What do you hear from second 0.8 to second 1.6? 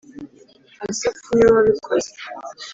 Asafu ni we